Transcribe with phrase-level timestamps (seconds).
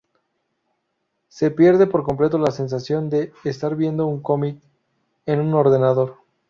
[1.27, 4.57] Se pierde por completo la sensación de estar viendo un cómic
[5.27, 6.15] en un ordenador.